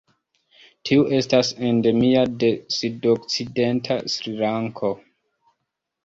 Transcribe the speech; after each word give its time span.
Tiu 0.89 1.01
estas 1.17 1.49
endemia 1.67 2.23
de 2.43 2.49
sudokcidenta 2.75 3.97
Srilanko. 4.13 4.91